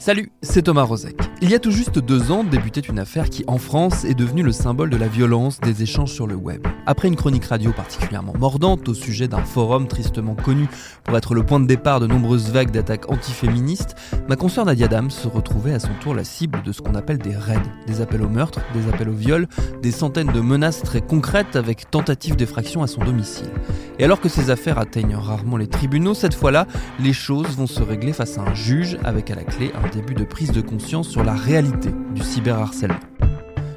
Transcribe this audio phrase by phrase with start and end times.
[0.00, 1.20] Salut, c'est Thomas Rozek.
[1.42, 4.42] Il y a tout juste deux ans débutait une affaire qui, en France, est devenue
[4.42, 6.66] le symbole de la violence des échanges sur le web.
[6.86, 10.68] Après une chronique radio particulièrement mordante au sujet d'un forum tristement connu
[11.04, 13.94] pour être le point de départ de nombreuses vagues d'attaques antiféministes,
[14.26, 17.18] ma consoeur Nadia Dam se retrouvait à son tour la cible de ce qu'on appelle
[17.18, 19.48] des raids, des appels au meurtre, des appels au viol,
[19.82, 23.50] des centaines de menaces très concrètes avec tentative d'effraction à son domicile.
[23.98, 26.66] Et alors que ces affaires atteignent rarement les tribunaux, cette fois-là,
[27.00, 30.14] les choses vont se régler face à un juge avec à la clé un début
[30.14, 32.98] de prise de conscience sur la réalité du cyberharcèlement.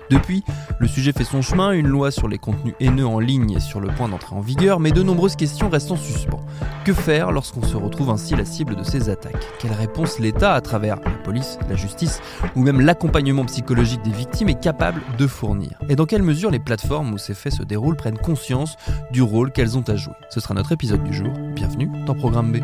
[0.09, 0.43] Depuis,
[0.79, 3.79] le sujet fait son chemin, une loi sur les contenus haineux en ligne est sur
[3.79, 6.45] le point d'entrer en vigueur, mais de nombreuses questions restent en suspens.
[6.85, 9.47] Que faire lorsqu'on se retrouve ainsi la cible de ces attaques?
[9.59, 12.21] Quelle réponse l'État, à travers la police, la justice
[12.55, 15.79] ou même l'accompagnement psychologique des victimes, est capable de fournir?
[15.89, 18.75] Et dans quelle mesure les plateformes où ces faits se déroulent prennent conscience
[19.11, 20.13] du rôle qu'elles ont à jouer?
[20.29, 21.31] Ce sera notre épisode du jour.
[21.55, 22.57] Bienvenue dans Programme B.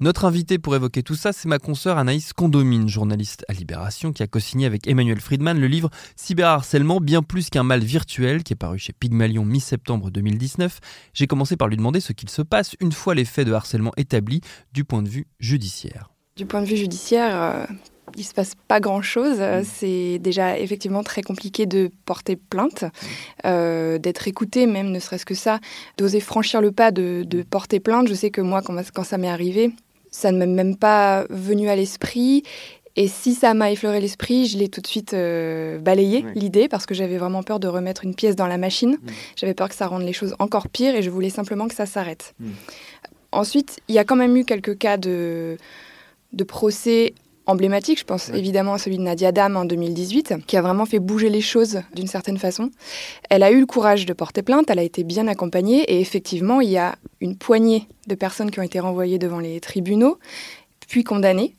[0.00, 4.22] Notre invité pour évoquer tout ça, c'est ma consoeur Anaïs Condomine, journaliste à Libération, qui
[4.22, 8.56] a co-signé avec Emmanuel Friedman le livre Cyberharcèlement, bien plus qu'un mal virtuel, qui est
[8.56, 10.78] paru chez Pygmalion mi-septembre 2019.
[11.14, 13.90] J'ai commencé par lui demander ce qu'il se passe une fois les faits de harcèlement
[13.96, 14.40] établis
[14.72, 16.12] du point de vue judiciaire.
[16.36, 17.66] Du point de vue judiciaire, euh,
[18.16, 19.38] il se passe pas grand-chose.
[19.40, 22.84] Euh, C'est déjà effectivement très compliqué de porter plainte,
[23.46, 25.58] euh, d'être écouté, même ne serait-ce que ça,
[25.96, 28.06] d'oser franchir le pas de, de porter plainte.
[28.06, 29.72] Je sais que moi, quand, quand ça m'est arrivé,
[30.10, 32.42] ça ne m'est même pas venu à l'esprit.
[32.96, 36.32] Et si ça m'a effleuré l'esprit, je l'ai tout de suite euh, balayé, Oui.
[36.34, 38.92] l'idée, parce que j'avais vraiment peur de remettre une pièce dans la machine.
[39.00, 39.08] Mm.
[39.36, 41.86] J'avais peur que ça rende les choses encore pires et je voulais simplement que ça
[41.86, 42.34] s'arrête.
[42.40, 42.50] Mm.
[43.30, 45.58] Ensuite, il y a quand même eu quelques cas de,
[46.32, 47.14] de procès
[47.48, 47.98] emblématiques.
[47.98, 51.30] Je pense évidemment à celui de Nadia Dam en 2018, qui a vraiment fait bouger
[51.30, 52.70] les choses d'une certaine façon.
[53.30, 56.60] Elle a eu le courage de porter plainte, elle a été bien accompagnée et effectivement,
[56.60, 60.18] il y a une poignée de personnes qui ont été renvoyées devant les tribunaux,
[60.86, 61.54] puis condamnées.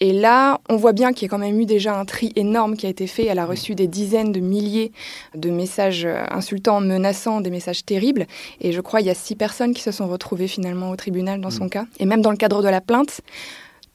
[0.00, 2.76] Et là, on voit bien qu'il y a quand même eu déjà un tri énorme
[2.76, 3.26] qui a été fait.
[3.26, 4.90] Elle a reçu des dizaines de milliers
[5.36, 8.26] de messages euh, insultants, menaçants, des messages terribles.
[8.60, 11.40] Et je crois qu'il y a six personnes qui se sont retrouvées finalement au tribunal
[11.40, 11.86] dans son cas.
[12.00, 13.20] Et même dans le cadre de la plainte,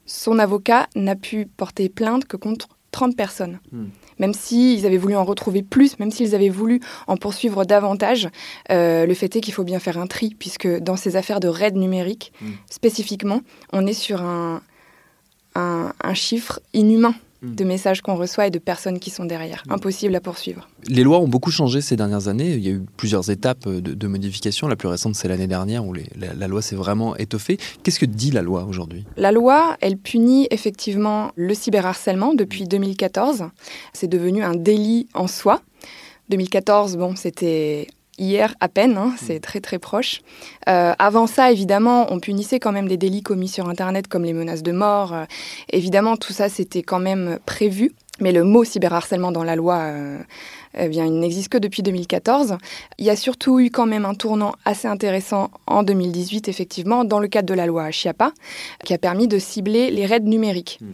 [0.07, 3.59] son avocat n'a pu porter plainte que contre 30 personnes.
[3.71, 3.85] Mm.
[4.17, 8.29] Même s'ils avaient voulu en retrouver plus, même s'ils avaient voulu en poursuivre davantage,
[8.71, 11.47] euh, le fait est qu'il faut bien faire un tri, puisque dans ces affaires de
[11.47, 12.45] raid numérique, Mm.
[12.71, 13.41] spécifiquement,
[13.73, 14.61] on est sur un,
[15.53, 17.13] un, un chiffre inhumain.
[17.43, 19.63] De messages qu'on reçoit et de personnes qui sont derrière.
[19.69, 20.67] Impossible à poursuivre.
[20.87, 22.53] Les lois ont beaucoup changé ces dernières années.
[22.53, 24.67] Il y a eu plusieurs étapes de, de modification.
[24.67, 27.57] La plus récente, c'est l'année dernière où les- la, la loi s'est vraiment étoffée.
[27.83, 29.05] Qu'est-ce que dit la loi aujourd'hui?
[29.17, 33.43] La loi, elle punit effectivement le cyberharcèlement depuis 2014.
[33.93, 35.61] C'est devenu un délit en soi.
[36.29, 37.87] 2014, bon, c'était
[38.17, 40.21] hier à peine, hein, c'est très très proche.
[40.67, 44.33] Euh, avant ça, évidemment, on punissait quand même des délits commis sur Internet comme les
[44.33, 45.13] menaces de mort.
[45.13, 45.25] Euh,
[45.71, 47.91] évidemment, tout ça, c'était quand même prévu.
[48.19, 50.17] Mais le mot cyberharcèlement dans la loi, euh,
[50.75, 52.57] eh bien, il n'existe que depuis 2014.
[52.97, 57.19] Il y a surtout eu quand même un tournant assez intéressant en 2018, effectivement, dans
[57.19, 58.31] le cadre de la loi Chiapa,
[58.83, 60.79] qui a permis de cibler les raids numériques.
[60.81, 60.85] Mm.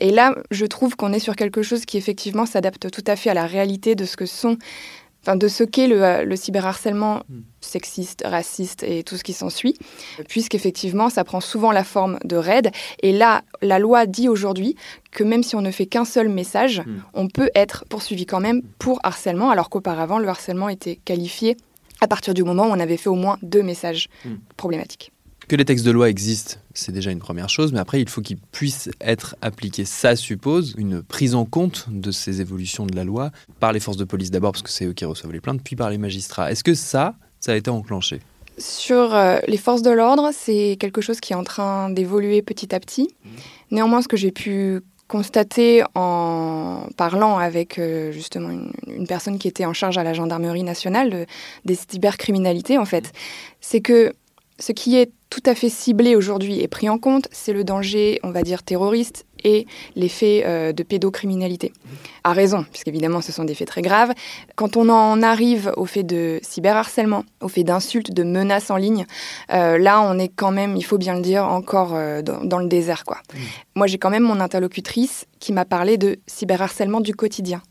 [0.00, 3.30] Et là, je trouve qu'on est sur quelque chose qui, effectivement, s'adapte tout à fait
[3.30, 4.56] à la réalité de ce que sont,
[5.22, 7.40] enfin, de ce qu'est le, euh, le cyberharcèlement Mm.
[7.60, 9.74] sexiste, raciste et tout ce qui s'ensuit,
[10.28, 12.70] puisqu'effectivement, ça prend souvent la forme de raids.
[13.02, 14.76] Et là, la loi dit aujourd'hui
[15.10, 17.02] que même si on ne fait qu'un seul message, Mm.
[17.14, 21.56] on peut être poursuivi quand même pour harcèlement, alors qu'auparavant, le harcèlement était qualifié
[22.00, 24.08] à partir du moment où on avait fait au moins deux messages
[24.56, 25.11] problématiques.
[25.52, 28.22] Que les textes de loi existent, c'est déjà une première chose, mais après, il faut
[28.22, 29.84] qu'ils puissent être appliqués.
[29.84, 33.98] Ça suppose une prise en compte de ces évolutions de la loi par les forces
[33.98, 36.50] de police d'abord, parce que c'est eux qui reçoivent les plaintes, puis par les magistrats.
[36.50, 38.20] Est-ce que ça, ça a été enclenché?
[38.56, 42.74] Sur euh, les forces de l'ordre, c'est quelque chose qui est en train d'évoluer petit
[42.74, 43.14] à petit.
[43.70, 48.48] Néanmoins, ce que j'ai pu constater en parlant avec euh, justement
[48.86, 51.26] une, personne qui était en charge à la gendarmerie nationale de-
[51.66, 53.12] des cybercriminalités, en fait,
[53.60, 54.14] c'est que
[54.58, 58.20] Ce qui est tout à fait ciblé aujourd'hui et pris en compte, c'est le danger,
[58.22, 59.66] on va dire, terroriste et
[59.96, 61.72] les faits euh, de pédocriminalité.
[62.22, 64.12] À raison, puisqu'évidemment ce sont des faits très graves.
[64.54, 69.06] Quand on en arrive au fait de cyberharcèlement, au fait d'insultes, de menaces en ligne,
[69.52, 72.68] euh, là on est quand même, il faut bien le dire, encore euh, dans, le
[72.68, 73.04] désert.
[73.04, 73.16] Quoi.
[73.16, 73.38] Mmh.
[73.74, 77.62] Moi j'ai quand même mon interlocutrice qui m'a parlé de cyberharcèlement du quotidien.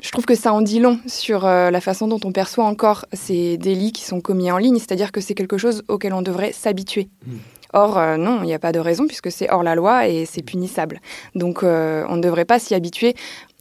[0.00, 3.58] Je trouve que ça en dit long sur la façon dont on perçoit encore ces
[3.58, 7.08] délits qui sont commis en ligne, c'est-à-dire que c'est quelque chose auquel on devrait s'habituer.
[7.26, 7.36] Mmh.
[7.72, 10.24] Or, euh, non, il n'y a pas de raison puisque c'est hors la loi et
[10.24, 11.00] c'est punissable.
[11.34, 13.14] Donc, euh, on ne devrait pas s'y habituer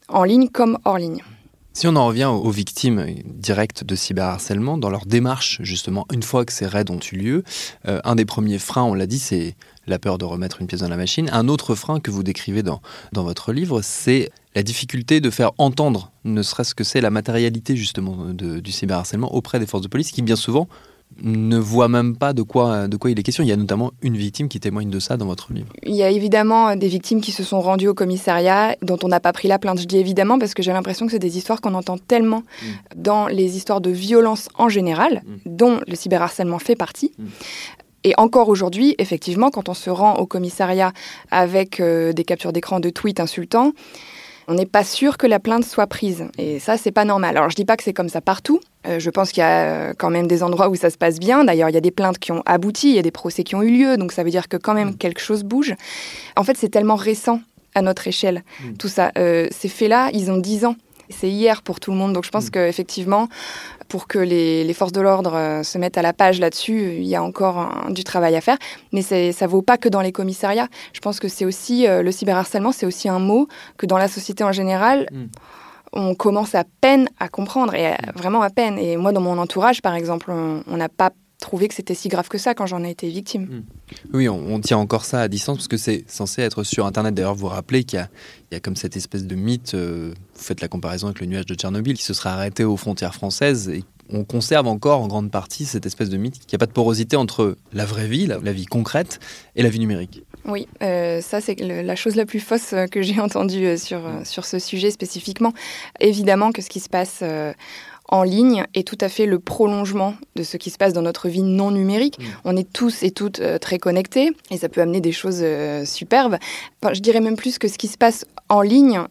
[0.07, 1.23] en ligne comme hors ligne.
[1.73, 6.43] Si on en revient aux victimes directes de cyberharcèlement, dans leur démarche, justement, une fois
[6.43, 7.43] que ces raids ont eu lieu,
[7.87, 9.55] euh, un des premiers freins, on l'a dit, c'est
[9.85, 11.29] la peur de remettre une pièce dans la machine.
[11.31, 12.81] Un autre frein que vous décrivez dans,
[13.13, 17.75] dans votre livre, c'est la difficulté de faire entendre, ne serait-ce que c'est la matérialité
[17.75, 20.67] justement du cyberharcèlement auprès des forces de police, qui bien souvent
[21.21, 23.43] ne voit même pas de quoi, de quoi il est question.
[23.43, 25.69] Il y a notamment une victime qui témoigne de ça dans votre livre.
[25.83, 29.19] Il y a évidemment des victimes qui se sont rendues au commissariat, dont on n'a
[29.19, 29.79] pas pris la plainte.
[29.79, 32.65] Je dis évidemment parce que j'ai l'impression que c'est des histoires qu'on entend tellement mm.
[32.97, 35.35] dans les histoires de violence en général, mm.
[35.45, 37.13] dont le cyberharcèlement fait partie.
[37.17, 37.25] Mm.
[38.03, 40.93] Et encore aujourd'hui, effectivement, quand on se rend au commissariat
[41.31, 43.73] avec euh, des captures d'écran de tweets insultants,
[44.47, 46.25] on n'est pas sûr que la plainte soit prise.
[46.37, 47.35] Et ça, c'est pas normal.
[47.35, 48.61] Alors, je dis pas que c'est comme ça partout.
[48.87, 51.19] Euh, je pense qu'il y a euh, quand même des endroits où ça se passe
[51.19, 51.43] bien.
[51.43, 53.55] D'ailleurs, il y a des plaintes qui ont abouti, il y a des procès qui
[53.55, 53.97] ont eu lieu.
[53.97, 54.97] Donc, ça veut dire que quand même mm.
[54.97, 55.75] quelque chose bouge.
[56.37, 57.41] En fait, c'est tellement récent
[57.75, 58.73] à notre échelle, mm.
[58.77, 59.11] tout ça.
[59.17, 60.75] Euh, ces faits-là, ils ont 10 ans.
[61.09, 62.13] C'est hier pour tout le monde.
[62.13, 62.51] Donc, je pense mm.
[62.51, 63.27] qu'effectivement,
[63.87, 67.15] pour que les, forces de l'ordre euh, se mettent à la page là-dessus, il y
[67.15, 68.57] a encore du travail à faire.
[68.91, 70.67] Mais ça vaut pas que dans les commissariats.
[70.93, 74.07] Je pense que c'est aussi euh, le cyberharcèlement, c'est aussi un mot que dans la
[74.07, 75.07] société en général.
[75.11, 75.27] Hmm.
[75.93, 78.77] On commence à peine à comprendre, et vraiment à peine.
[78.77, 82.27] Et moi, dans mon entourage, par exemple, on n'a pas trouvé que c'était si grave
[82.29, 83.43] que ça quand j'en ai été victime.
[83.43, 83.63] Hmm.
[84.13, 87.13] Oui, on, tient encore ça à distance parce que c'est censé être sur Internet.
[87.13, 88.07] D'ailleurs, vous vous rappelez qu'il
[88.51, 91.45] y, a comme cette espèce de mythe, euh, vous faites la comparaison avec le nuage
[91.45, 95.31] de Tchernobyl, qui se serait arrêté aux frontières françaises et on conserve encore en grande
[95.31, 98.25] partie cette espèce de mythe qu'il n'y a pas de porosité entre la vraie vie,
[98.25, 99.19] la, vie concrète,
[99.57, 100.23] et la vie numérique.
[100.45, 104.59] Oui, euh, ça c'est la chose la plus fausse que j'ai entendue sur, sur ce
[104.59, 105.53] sujet spécifiquement.
[105.99, 107.21] Évidemment que ce qui se passe
[108.09, 111.27] en ligne est tout à fait le prolongement de ce qui se passe dans notre
[111.29, 112.19] vie non numérique.
[112.19, 112.23] Mm.
[112.45, 115.85] On est tous et toutes euh, très connectés et ça peut amener des choses euh,
[115.85, 116.37] superbes.
[116.93, 119.01] je dirais même plus que ce qui se passe en ligne,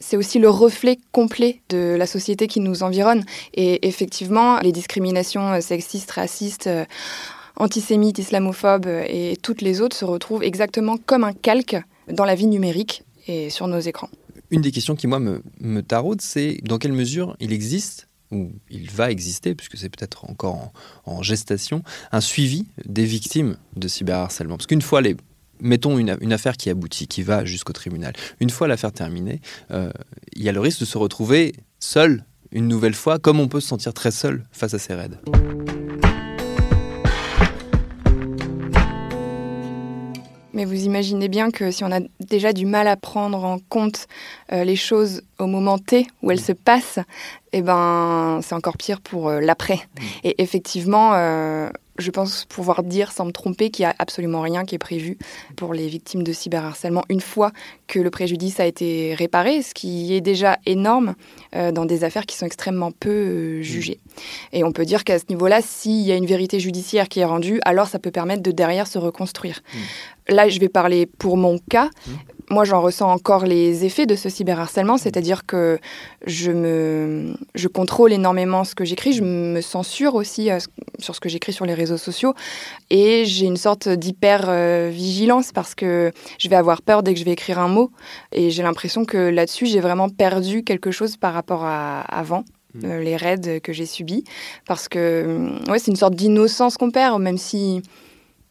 [0.00, 3.24] c'est aussi le reflet complet de la société qui nous environne.
[3.54, 6.68] Et effectivement, les discriminations euh, sexistes, racistes,
[7.56, 11.76] antisémites, islamophobes et toutes les autres se retrouvent exactement comme un calque
[12.10, 14.08] dans la vie numérique et sur nos écrans.
[14.50, 18.50] Une des questions qui, moi, me, me taraude, c'est dans quelle mesure il existe où
[18.70, 20.72] il va exister, puisque c'est peut-être encore
[21.04, 24.56] en, gestation, un suivi des victimes de cyberharcèlement.
[24.56, 25.16] Parce qu'une fois les...
[25.60, 28.14] Mettons une, affaire qui aboutit, qui va jusqu'au tribunal.
[28.40, 29.40] Une fois l'affaire terminée,
[29.70, 29.92] euh,
[30.32, 33.60] il y a le risque de se retrouver seul une nouvelle fois, comme on peut
[33.60, 35.20] se sentir très seul face à ces raids.
[40.62, 44.06] Mais vous imaginez bien que si on a déjà du mal à prendre en compte
[44.52, 47.00] euh, les choses au moment T où elles se passent,
[47.52, 49.74] eh ben, c'est encore pire pour euh, l'après.
[49.74, 50.02] Mmh.
[50.22, 51.68] Et effectivement, euh,
[51.98, 55.18] je pense pouvoir dire sans me tromper qu'il n'y a absolument rien qui est prévu
[55.56, 57.50] pour les victimes de cyberharcèlement une fois
[57.88, 61.14] que le préjudice a été réparé, ce qui est déjà énorme
[61.52, 64.00] dans des affaires qui sont extrêmement peu euh, jugées.
[64.52, 67.24] Et on peut dire qu'à ce niveau-là, s'il y a une vérité judiciaire qui est
[67.24, 69.60] rendue, alors ça peut permettre de derrière se reconstruire.
[70.28, 71.90] Là, je vais parler pour mon cas.
[72.06, 72.10] Mmh
[72.52, 75.78] moi, j'en ressens encore les effets de ce cyberharcèlement, c'est-à-dire que
[76.26, 80.58] je, me, je contrôle énormément ce que j'écris, je me censure aussi euh,
[80.98, 82.34] sur ce que j'écris sur les réseaux sociaux,
[82.90, 87.32] et j'ai une sorte d'hyper-vigilance parce que je vais avoir peur dès que je vais
[87.32, 87.90] écrire un mot,
[88.32, 92.44] et j'ai l'impression que là-dessus, j'ai vraiment perdu quelque chose par rapport à avant.
[92.74, 92.84] Mmh.
[92.84, 94.24] Euh, les raids que j'ai subis
[94.66, 97.82] parce que ouais, c'est une sorte d'innocence qu'on perd même si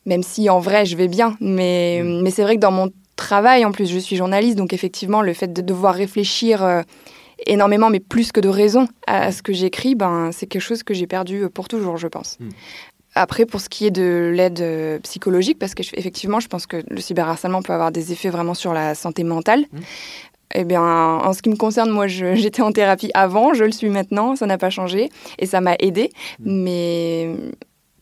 [0.06, 2.22] même si en vrai je vais bien mais, mmh.
[2.22, 2.92] mais c'est vrai que dans mon
[3.22, 3.66] travail.
[3.66, 6.82] En plus, je suis journaliste, donc effectivement, le fait de devoir réfléchir euh,
[7.46, 10.94] énormément, mais plus que de raison à, ce que j'écris, ben, c'est quelque chose que
[10.94, 12.38] j'ai perdu pour toujours, je pense.
[12.40, 12.50] Hmm.
[13.14, 16.82] Après, pour ce qui est de l'aide euh, psychologique, parce que effectivement, je pense que
[16.90, 19.66] le cyberharcèlement peut avoir des effets vraiment sur la santé mentale.
[19.72, 19.80] Hmm.
[20.54, 23.90] Eh bien, en ce qui me concerne, moi, j'étais en thérapie avant, je le suis
[23.90, 26.12] maintenant, ça n'a pas changé et ça m'a aidé.
[26.40, 27.36] Mais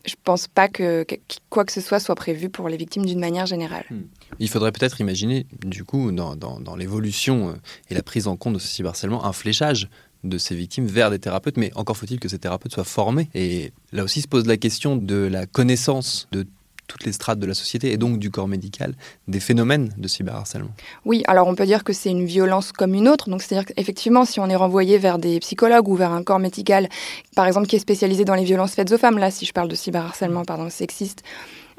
[0.09, 1.05] je pense pas que,
[1.49, 3.85] quoi que ce soit soit prévu pour les victimes d'une manière générale.
[3.89, 4.01] Hmm.
[4.39, 7.53] Il faudrait peut-être imaginer, du coup, dans, l'évolution euh,
[7.89, 9.89] et la prise en compte de ce cyberharcèlement, un fléchage
[10.23, 13.29] de ces victimes vers des thérapeutes, mais encore faut-il que ces thérapeutes soient formés.
[13.33, 16.45] Et là aussi se pose la question de la connaissance de
[16.89, 18.95] toutes les strates de la société et donc du corps médical
[19.29, 20.71] des phénomènes de cyberharcèlement.
[21.05, 23.29] Oui, alors on peut dire que c'est une violence comme une autre.
[23.29, 26.89] Donc c'est-à-dire qu'effectivement, si on est renvoyé vers des psychologues ou vers un corps médical,
[27.35, 29.69] par exemple, qui est spécialisé dans les violences faites aux femmes, là, si je parle
[29.69, 31.23] de cyberharcèlement, pardon, sexiste,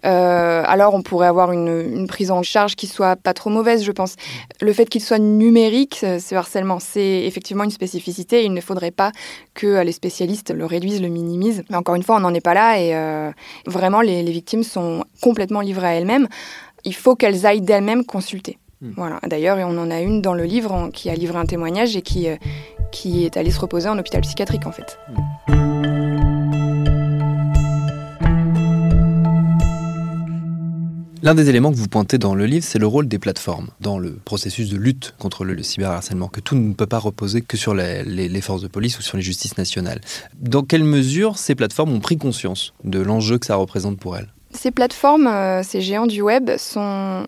[0.04, 3.92] euh, alors on pourrait avoir une, prise en charge qui soit pas trop mauvaise, je
[3.92, 4.16] pense.
[4.60, 8.44] Le fait qu'il soit numérique, ce harcèlement, c'est effectivement une spécificité.
[8.44, 9.12] Il ne faudrait pas
[9.54, 11.64] que les spécialistes le réduisent, le minimisent.
[11.70, 13.30] Mais encore une fois, on n'en est pas là et euh,
[13.66, 16.28] vraiment les, victimes sont complètement livrées à elles-mêmes.
[16.84, 18.58] Il faut qu'elles aillent d'elles-mêmes consulter.
[18.80, 18.92] Hmm.
[18.96, 19.20] Voilà.
[19.26, 22.28] D'ailleurs, on en a une dans le livre qui a livré un témoignage et qui,
[22.28, 22.36] euh,
[22.92, 24.98] qui est allée se reposer en hôpital psychiatrique en fait.
[25.48, 25.59] Hmm.
[31.22, 33.98] L'un des éléments que vous pointez dans le livre, c'est le rôle des plateformes dans
[33.98, 37.74] le processus de lutte contre le, cyberharcèlement, que tout ne peut pas reposer que sur
[37.74, 40.00] les, forces de police ou sur les justices nationales.
[40.40, 44.32] Dans quelle mesure ces plateformes ont pris conscience de l'enjeu que ça représente pour elles?
[44.52, 47.26] Ces plateformes, euh, ces géants du web, sont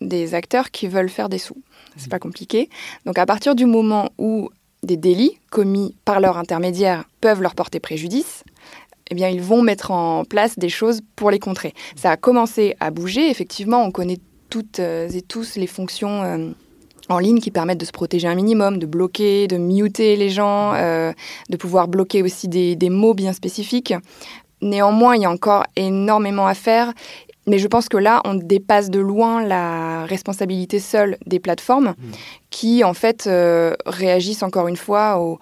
[0.00, 1.62] des acteurs qui veulent faire des sous.
[1.96, 2.70] C'est pas compliqué.
[3.04, 4.48] Donc à partir du moment où
[4.82, 8.42] des délits commis par leur intermédiaire peuvent leur porter préjudice,
[9.10, 11.74] eh bien, ils vont mettre en place des choses pour les contrer.
[11.96, 13.28] Ça a commencé à bouger.
[13.30, 14.18] Effectivement, on connaît
[14.48, 16.50] toutes euh, et tous les fonctions euh,
[17.08, 20.72] en ligne qui permettent de se protéger un minimum, de bloquer, de muter les gens,
[20.74, 21.12] euh,
[21.50, 23.92] de pouvoir bloquer aussi des, mots bien spécifiques.
[24.62, 26.92] Néanmoins, il y a encore énormément à faire.
[27.46, 32.12] Mais je pense que là, on dépasse de loin la responsabilité seule des plateformes mmh.
[32.48, 33.28] qui, en fait,
[33.84, 35.38] réagissent encore une fois au,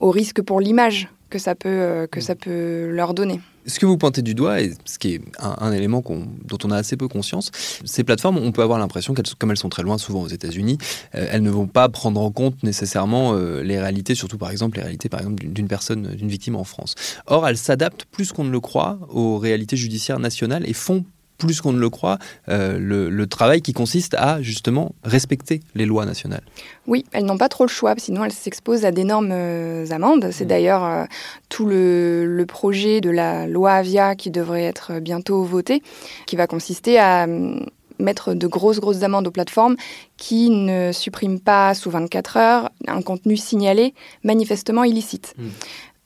[0.00, 2.22] au risque pour l'image que ça peut, euh, que mm.
[2.22, 3.40] ça peut leur donner.
[3.66, 6.02] Ce que vous pointez du doigt, et ce qui est un, élément
[6.44, 7.50] dont on a assez peu conscience,
[7.84, 10.78] ces plateformes, on peut avoir l'impression qu'elles, comme elles sont très loin, souvent aux États-Unis,
[11.14, 14.78] euh, elles ne vont pas prendre en compte nécessairement euh, les réalités, surtout par exemple
[14.78, 16.94] les réalités par exemple d'une personne, d'une victime en France.
[17.26, 21.04] Or, elles s'adaptent plus qu'on ne le croit aux réalités judiciaires nationales et font
[21.40, 22.18] plus qu'on ne le croit,
[22.48, 26.42] euh, le, travail qui consiste à justement respecter les lois nationales.
[26.86, 30.30] Oui, elles n'ont pas trop le choix, sinon elles s'exposent à d'énormes euh, amendes.
[30.32, 30.48] C'est mmh.
[30.48, 31.04] d'ailleurs euh,
[31.48, 35.82] tout le, projet de la loi Avia qui devrait être bientôt voté,
[36.26, 37.64] qui va consister à hum,
[37.98, 39.76] mettre de grosses, grosses amendes aux plateformes
[40.16, 43.94] qui ne suppriment pas sous 24 heures un contenu signalé
[44.24, 45.34] manifestement illicite.
[45.38, 45.48] Mmh.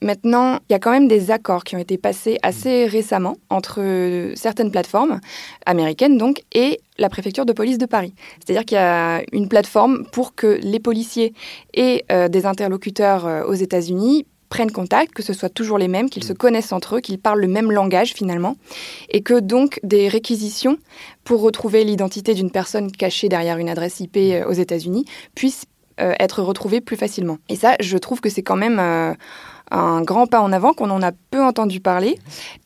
[0.05, 3.81] Maintenant, il y a quand même des accords qui ont été passés assez récemment entre
[4.35, 5.19] certaines plateformes
[5.65, 8.13] américaines donc et la préfecture de police de Paris.
[8.37, 11.33] C'est-à-dire qu'il y a une plateforme pour que les policiers
[11.73, 16.07] et euh, des interlocuteurs euh, aux États-Unis prennent contact, que ce soit toujours les mêmes,
[16.07, 18.57] qu'ils se connaissent entre eux, qu'ils parlent le même langage finalement,
[19.09, 20.77] et que donc des réquisitions
[21.23, 25.65] pour retrouver l'identité d'une personne cachée derrière une adresse IP euh, aux États-Unis puissent
[25.97, 27.37] être retrouvées plus facilement.
[27.47, 29.15] Et ça, je trouve que c'est quand même
[29.71, 32.19] un grand pas en avant qu'on en a peu entendu parler.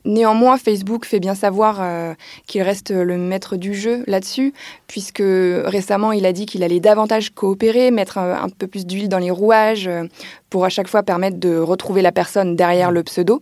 [0.05, 2.13] Néanmoins, Facebook fait bien savoir euh,
[2.47, 4.53] qu'il reste le maître du jeu là-dessus,
[4.87, 9.19] puisque récemment, il a dit qu'il allait davantage coopérer, mettre un, peu plus d'huile dans
[9.19, 10.03] les rouages euh,
[10.49, 13.41] pour à chaque fois permettre de retrouver la personne derrière le pseudo.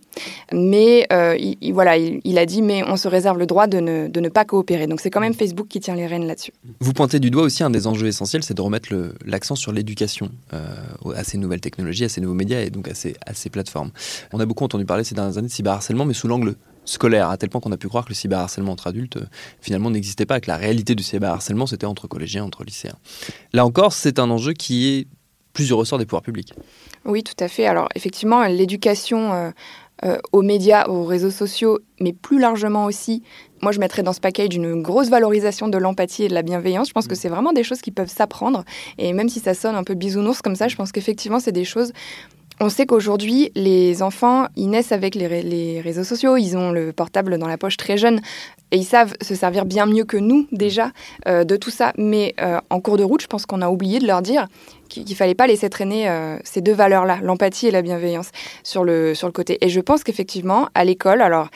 [0.52, 4.28] Mais euh, il, voilà, il, a dit, mais on se réserve le droit de ne,
[4.28, 4.86] pas coopérer.
[4.86, 6.52] Donc c'est quand même Facebook qui tient les rênes là-dessus.
[6.80, 10.30] Vous pointez du doigt aussi un des enjeux essentiels, c'est de remettre l'accent sur l'éducation
[10.52, 13.90] à ces nouvelles technologies, à ces nouveaux médias et donc à ces plateformes.
[14.32, 17.36] On a beaucoup entendu parler ces dernières années de cyberharcèlement, mais sous l'angle scolaire, à
[17.36, 19.26] tel point qu'on a pu croire que le cyberharcèlement entre adultes euh,
[19.60, 22.96] finalement n'existait pas, que la réalité du cyberharcèlement c'était entre collégiens, entre lycéens.
[23.52, 25.06] Là encore, c'est un enjeu qui est
[25.52, 26.54] plus du ressort des pouvoirs publics.
[27.04, 27.66] Oui, tout à fait.
[27.66, 29.50] Alors effectivement, l'éducation euh,
[30.04, 33.22] euh, aux médias, aux réseaux sociaux, mais plus largement aussi,
[33.60, 36.88] moi je mettrais dans ce package une grosse valorisation de l'empathie et de la bienveillance.
[36.88, 37.16] Je pense que mm.
[37.16, 38.64] c'est vraiment des choses qui peuvent s'apprendre.
[38.98, 41.64] Et même si ça sonne un peu bisounours comme ça, je pense qu'effectivement c'est des
[41.64, 41.92] choses
[42.60, 47.38] on sait qu'aujourd'hui, les enfants, ils naissent avec les, réseaux sociaux, ils ont le portable
[47.38, 48.20] dans la poche très jeune
[48.70, 50.90] et ils savent se servir bien mieux que nous déjà
[51.26, 51.92] euh, de tout ça.
[51.96, 54.48] Mais euh, en cours de route, je pense qu'on a oublié de leur dire
[54.88, 58.30] qu'il ne fallait pas laisser traîner euh, ces deux valeurs-là, l'empathie et la bienveillance,
[58.64, 59.58] sur le, sur le côté.
[59.64, 61.48] Et je pense qu'effectivement, à l'école, alors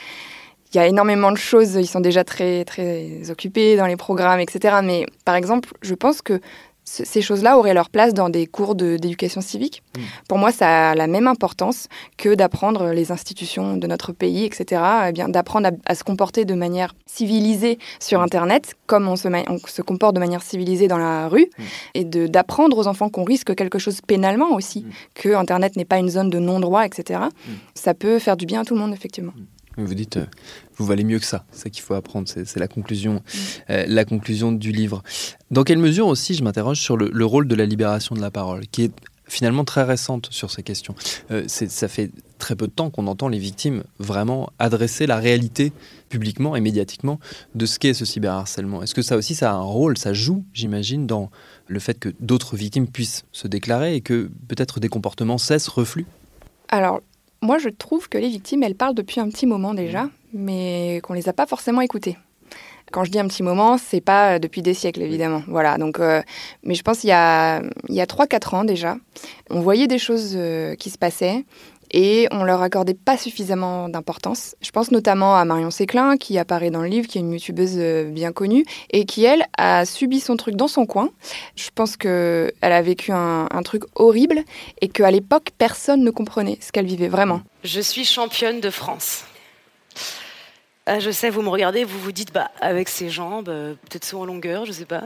[0.73, 4.39] il y a énormément de choses, ils sont déjà très, très occupés dans les programmes,
[4.39, 4.77] etc.
[4.83, 6.39] Mais par exemple, je pense que
[6.85, 9.83] ces choses-là auraient leur place dans des cours d'éducation civique.
[9.97, 10.01] Hmm.
[10.27, 11.87] Pour moi, ça a la même importance
[12.17, 14.81] que d'apprendre les institutions de notre pays, etc.
[15.07, 18.23] Eh bien, d'apprendre à, se comporter de manière civilisée sur hmm.
[18.23, 19.29] Internet, comme on se,
[19.67, 21.63] se, comporte de manière civilisée dans la rue, hmm.
[21.95, 26.09] et d'apprendre aux enfants qu'on risque quelque chose pénalement aussi, que Internet n'est pas une
[26.09, 27.21] zone de non-droit, etc.
[27.75, 29.33] Ça peut faire du bien à tout le monde, effectivement.
[29.77, 30.25] Vous dites, euh,
[30.77, 31.45] vous valez mieux que ça.
[31.51, 32.27] C'est ça qu'il faut apprendre.
[32.27, 33.19] C'est la conclusion, mm.
[33.69, 35.03] euh, la conclusion du livre.
[35.51, 38.67] Dans quelle mesure aussi, je m'interroge sur le, rôle de la libération de la parole,
[38.67, 38.91] qui est
[39.25, 40.95] finalement très récente sur ces questions.
[41.31, 45.71] Euh, ça fait très peu de temps qu'on entend les victimes vraiment adresser la réalité
[46.09, 47.19] publiquement et médiatiquement
[47.55, 48.83] de ce qu'est ce cyberharcèlement.
[48.83, 51.31] Est-ce que ça aussi, ça a un rôle, ça joue, j'imagine, dans
[51.67, 56.05] le fait que d'autres victimes puissent se déclarer et que peut-être des comportements cessent, refluent?
[56.69, 57.01] Alors,
[57.43, 61.13] moi, je trouve que les victimes, elles parlent depuis un petit moment déjà, mais qu'on
[61.13, 62.17] les a pas forcément écoutées.
[62.91, 65.43] Quand je dis un petit moment, c'est pas depuis des siècles évidemment.
[65.47, 65.77] Voilà.
[65.77, 66.21] Donc, euh,
[66.63, 68.97] mais je pense qu'il y a il y a trois quatre ans déjà,
[69.49, 71.43] on voyait des choses euh, qui se passaient
[71.93, 74.55] et on leur accordait pas suffisamment d'importance.
[74.61, 77.75] Je pense notamment à Marion Séclin qui apparaît dans le livre, qui est une youtubeuse
[77.77, 81.09] euh, bien connue et qui elle a subi son truc dans son coin.
[81.55, 84.43] Je pense que elle a vécu un, un truc horrible
[84.81, 87.41] et qu'à l'époque personne ne comprenait ce qu'elle vivait vraiment.
[87.63, 89.23] Je suis championne de France.
[90.85, 94.03] Ah, je sais, vous me regardez, vous vous dites, bah, avec ses jambes, euh, peut-être
[94.03, 95.03] saut en longueur, je sais pas.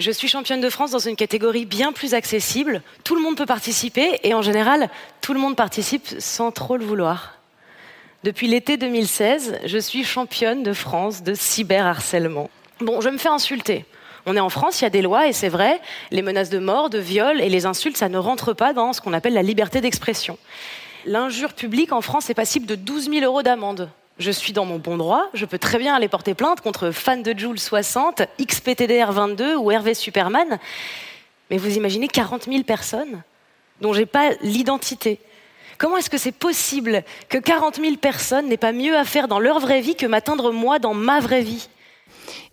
[0.00, 2.82] Je suis championne de France dans une catégorie bien plus accessible.
[3.04, 6.84] Tout le monde peut participer et en général, tout le monde participe sans trop le
[6.84, 7.38] vouloir.
[8.24, 12.50] Depuis l'été 2016, je suis championne de France de cyberharcèlement.
[12.80, 13.84] Bon, je me fais insulter.
[14.26, 16.58] On est en France, il y a des lois et c'est vrai, les menaces de
[16.58, 19.42] mort, de viol et les insultes, ça ne rentre pas dans ce qu'on appelle la
[19.42, 20.36] liberté d'expression.
[21.06, 23.88] L'injure publique en France est passible de 12 000 euros d'amende
[24.22, 27.22] je suis dans mon bon droit, je peux très bien aller porter plainte contre fan
[27.22, 30.58] de Joule 60, XPTDR 22 ou Hervé Superman.
[31.50, 33.22] Mais vous imaginez 40 000 personnes
[33.80, 35.18] dont j'ai pas l'identité.
[35.76, 39.40] Comment est-ce que c'est possible que 40 000 personnes n'aient pas mieux à faire dans
[39.40, 41.68] leur vraie vie que m'atteindre moi dans ma vraie vie?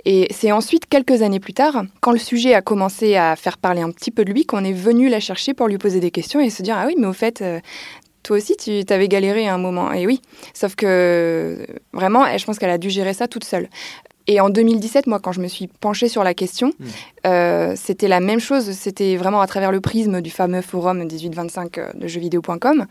[0.05, 3.81] Et c'est ensuite, quelques années plus tard, quand le sujet a commencé à faire parler
[3.81, 6.39] un petit peu de lui, qu'on est venu la chercher pour lui poser des questions
[6.39, 7.59] et se dire Ah oui, mais au fait, euh,
[8.23, 9.91] toi aussi, tu t'avais galéré à un moment.
[9.93, 10.21] Et oui,
[10.53, 13.69] sauf que vraiment, je pense qu'elle a dû gérer ça toute seule.
[14.29, 16.85] Et en 2017, moi, quand je me suis penchée sur la question, hmm.
[17.25, 18.71] euh, c'était la même chose.
[18.73, 22.85] C'était vraiment à travers le prisme du fameux forum 1825 euh, de jeuxvideo.com.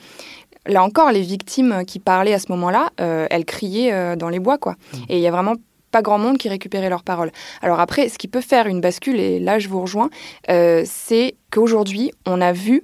[0.66, 4.58] Là encore, les victimes qui parlaient à ce moment-là, euh, elles criaient dans les bois,
[4.58, 4.72] quoi.
[4.92, 4.96] Hmm.
[5.10, 5.54] Et il y a vraiment
[5.92, 7.30] pas grand monde qui récupérait leurs paroles.
[7.62, 10.10] Alors après, ce qui peut faire une bascule, et là je vous rejoins,
[10.48, 12.82] c'est qu'aujourd'hui, on a vu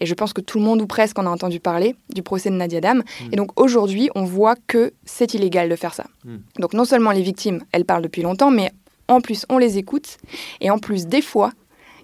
[0.00, 2.50] et je pense que tout le monde ou presque en a entendu parler du procès
[2.50, 2.98] de Nadia Dam.
[2.98, 3.32] Mm.
[3.32, 6.04] Et donc aujourd'hui, on voit que c'est illégal de faire ça.
[6.24, 6.36] Mm.
[6.58, 8.72] Donc non seulement les victimes, elles parlent depuis longtemps, mais
[9.08, 10.16] en plus, on les écoute.
[10.60, 11.52] Et en plus, des fois,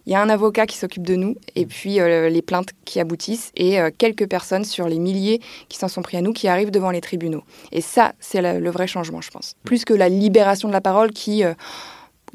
[0.06, 1.68] il y a un avocat qui s'occupe de nous, et mm.
[1.68, 5.88] puis euh, les plaintes qui aboutissent, et euh, quelques personnes sur les milliers qui s'en
[5.88, 7.42] sont pris à nous, qui arrivent devant les tribunaux.
[7.72, 9.56] Et ça, c'est le, vrai changement, je pense.
[9.64, 11.44] Plus que la libération de la parole qui...
[11.44, 11.54] Euh,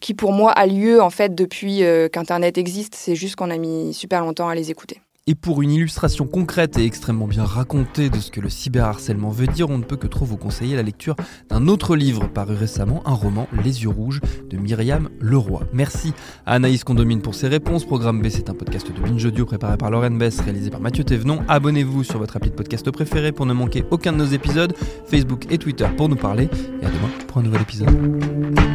[0.02, 3.94] qui pour moi a lieu en fait depuis qu'Internet existe, c'est juste qu'on a mis
[3.94, 5.00] super longtemps à les écouter.
[5.28, 9.48] Et pour une illustration concrète et extrêmement bien racontée de ce que le cyberharcèlement veut
[9.48, 11.16] dire, on ne peut que trop vous conseiller la lecture
[11.50, 15.64] d'un autre livre paru récemment, un roman Les yeux rouges de Myriam Leroy.
[15.74, 16.14] Merci
[16.46, 17.86] à Anaïs Condomine pour ses réponses.
[17.86, 21.04] Programme B, c'est un podcast de Binge Audio préparé par Lauren Bess, réalisé par Mathieu
[21.04, 21.40] Thévenon.
[21.48, 24.76] Abonnez-vous sur votre appli de podcast préféré pour ne manquer aucun de nos épisodes,
[25.08, 26.50] Facebook et Twitter pour nous parler.
[26.84, 28.75] Et à demain pour un nouvel épisode.